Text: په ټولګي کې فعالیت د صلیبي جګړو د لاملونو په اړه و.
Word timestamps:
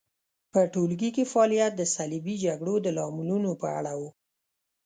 په 0.51 0.59
ټولګي 0.73 1.09
کې 1.15 1.29
فعالیت 1.31 1.73
د 1.77 1.81
صلیبي 1.95 2.35
جګړو 2.45 2.75
د 2.81 2.87
لاملونو 2.97 3.51
په 3.61 3.67
اړه 3.77 3.93
و. 3.99 4.01